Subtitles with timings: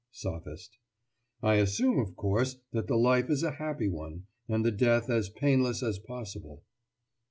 [0.13, 0.79] SOPHIST:
[1.43, 5.29] I assume, of course, that the life is a happy one, and the death as
[5.29, 6.63] painless as possible.